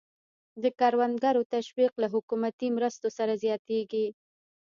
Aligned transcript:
د 0.63 0.63
کروندګرو 0.79 1.41
تشویق 1.55 1.93
له 2.01 2.07
حکومتي 2.13 2.67
مرستو 2.77 3.07
سره 3.17 3.33
زیاتېږي. 3.43 4.07